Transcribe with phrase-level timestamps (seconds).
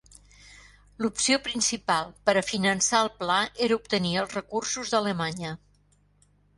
[1.05, 5.57] L'opció principal per a finançar el Pla era obtenir els recursos d'Alemanya.